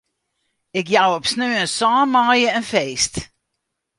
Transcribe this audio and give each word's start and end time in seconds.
Ik 0.79 0.87
jou 0.93 1.09
op 1.17 1.25
sneon 1.31 1.69
sân 1.77 2.09
maaie 2.13 2.49
in 2.59 2.65
feest. 2.71 3.13